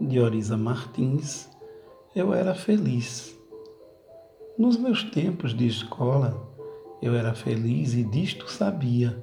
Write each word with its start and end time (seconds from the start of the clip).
de 0.00 0.18
Oriza 0.18 0.56
Martins, 0.56 1.48
eu 2.14 2.32
era 2.32 2.54
feliz. 2.54 3.38
Nos 4.58 4.76
meus 4.76 5.04
tempos 5.04 5.54
de 5.54 5.66
escola, 5.66 6.48
eu 7.02 7.14
era 7.14 7.34
feliz 7.34 7.94
e 7.94 8.02
disto 8.02 8.50
sabia. 8.50 9.22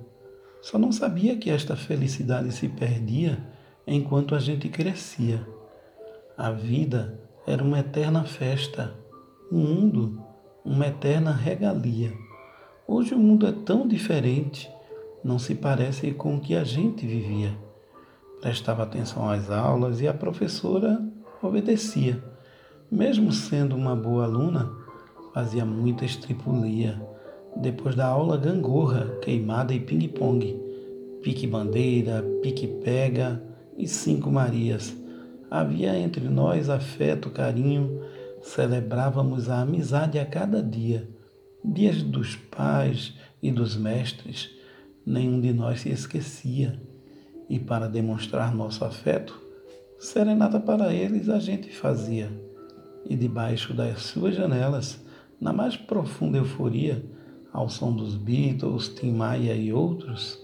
Só 0.61 0.77
não 0.77 0.91
sabia 0.91 1.37
que 1.37 1.49
esta 1.49 1.75
felicidade 1.75 2.51
se 2.51 2.69
perdia 2.69 3.37
enquanto 3.85 4.35
a 4.35 4.39
gente 4.39 4.69
crescia. 4.69 5.47
A 6.37 6.51
vida 6.51 7.19
era 7.45 7.63
uma 7.63 7.79
eterna 7.79 8.23
festa, 8.23 8.93
o 9.51 9.55
mundo 9.55 10.21
uma 10.67 10.87
eterna 10.87 11.31
regalia. 11.31 12.11
Hoje 12.85 13.13
o 13.13 13.17
mundo 13.17 13.47
é 13.47 13.53
tão 13.53 13.87
diferente, 13.87 14.69
não 15.23 15.39
se 15.39 15.55
parece 15.55 16.11
com 16.11 16.35
o 16.35 16.41
que 16.41 16.55
a 16.55 16.63
gente 16.65 17.07
vivia. 17.07 17.57
Prestava 18.41 18.83
atenção 18.83 19.29
às 19.29 19.49
aulas 19.49 20.01
e 20.01 20.07
a 20.07 20.13
professora 20.13 21.01
obedecia. 21.41 22.23
Mesmo 22.89 23.31
sendo 23.31 23.75
uma 23.75 23.95
boa 23.95 24.25
aluna, 24.25 24.71
fazia 25.33 25.65
muita 25.65 26.05
estripulia. 26.05 27.01
Depois 27.55 27.95
da 27.95 28.07
aula, 28.07 28.37
gangorra, 28.37 29.17
queimada 29.21 29.73
e 29.73 29.79
ping-pong. 29.79 30.59
Pique-bandeira, 31.21 32.23
pique-pega 32.41 33.43
e 33.77 33.87
cinco 33.87 34.31
Marias. 34.31 34.95
Havia 35.49 35.97
entre 35.97 36.29
nós 36.29 36.69
afeto, 36.69 37.29
carinho, 37.29 38.01
celebrávamos 38.41 39.49
a 39.49 39.61
amizade 39.61 40.19
a 40.19 40.25
cada 40.25 40.61
dia 40.61 41.07
dias 41.63 42.01
dos 42.01 42.35
pais 42.35 43.13
e 43.41 43.51
dos 43.51 43.75
mestres, 43.75 44.49
nenhum 45.05 45.39
de 45.39 45.53
nós 45.53 45.81
se 45.81 45.89
esquecia. 45.89 46.79
E 47.49 47.59
para 47.59 47.87
demonstrar 47.87 48.53
nosso 48.53 48.83
afeto, 48.83 49.39
serenata 49.97 50.59
para 50.59 50.93
eles 50.93 51.29
a 51.29 51.39
gente 51.39 51.69
fazia. 51.75 52.29
E 53.05 53.15
debaixo 53.15 53.73
das 53.73 54.01
suas 54.01 54.35
janelas, 54.35 54.99
na 55.39 55.53
mais 55.53 55.77
profunda 55.77 56.37
euforia, 56.37 57.03
ao 57.53 57.69
som 57.69 57.93
dos 57.93 58.15
Beatles, 58.15 58.89
Tim 58.89 59.13
Maia 59.13 59.55
e 59.55 59.71
outros, 59.71 60.37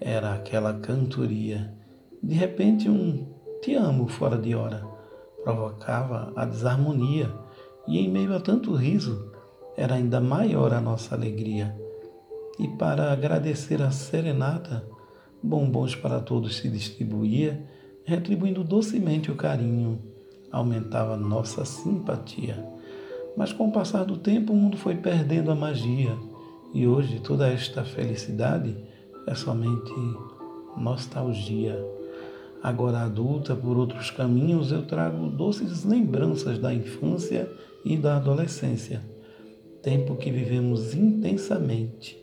era 0.00 0.34
aquela 0.34 0.74
cantoria. 0.74 1.72
De 2.22 2.34
repente, 2.34 2.88
um 2.88 3.26
te 3.62 3.74
amo 3.74 4.08
fora 4.08 4.36
de 4.36 4.54
hora 4.54 4.90
provocava 5.42 6.32
a 6.36 6.44
desarmonia, 6.44 7.32
e 7.86 7.98
em 7.98 8.08
meio 8.08 8.34
a 8.34 8.40
tanto 8.40 8.74
riso, 8.74 9.32
era 9.76 9.94
ainda 9.94 10.20
maior 10.20 10.72
a 10.72 10.80
nossa 10.80 11.14
alegria. 11.14 11.74
E 12.58 12.68
para 12.68 13.12
agradecer 13.12 13.80
a 13.82 13.90
serenata, 13.90 14.84
bombons 15.42 15.94
para 15.94 16.20
todos 16.20 16.56
se 16.56 16.68
distribuía, 16.68 17.62
retribuindo 18.04 18.62
docemente 18.64 19.30
o 19.30 19.36
carinho, 19.36 19.98
aumentava 20.50 21.16
nossa 21.16 21.64
simpatia. 21.64 22.64
Mas 23.36 23.52
com 23.52 23.68
o 23.68 23.72
passar 23.72 24.04
do 24.04 24.16
tempo, 24.16 24.52
o 24.52 24.56
mundo 24.56 24.76
foi 24.76 24.96
perdendo 24.96 25.50
a 25.50 25.54
magia, 25.54 26.16
e 26.74 26.86
hoje 26.86 27.20
toda 27.20 27.48
esta 27.48 27.84
felicidade 27.84 28.76
é 29.26 29.34
somente 29.34 29.92
nostalgia. 30.76 31.78
Agora 32.62 33.00
adulta, 33.00 33.56
por 33.56 33.76
outros 33.76 34.10
caminhos, 34.10 34.70
eu 34.70 34.82
trago 34.82 35.28
doces 35.28 35.84
lembranças 35.84 36.58
da 36.58 36.74
infância 36.74 37.50
e 37.84 37.96
da 37.96 38.16
adolescência 38.16 39.00
tempo 39.82 40.16
que 40.16 40.30
vivemos 40.30 40.94
intensamente, 40.94 42.18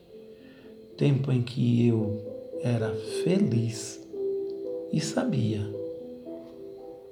tempo 0.95 1.31
em 1.31 1.41
que 1.41 1.87
eu 1.87 2.36
era 2.61 2.93
feliz 3.23 3.99
e 4.91 4.99
sabia 4.99 5.61